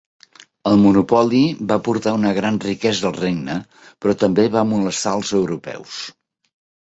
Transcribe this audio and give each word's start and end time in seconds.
El 0.69 0.79
monopoli 0.83 1.41
va 1.71 1.77
portar 1.87 2.13
una 2.19 2.31
gran 2.37 2.57
riquesa 2.63 3.05
al 3.09 3.13
regne, 3.19 3.59
però 4.05 4.15
també 4.23 4.47
va 4.57 4.67
molestar 4.73 5.13
als 5.19 5.35
europeus. 5.41 6.01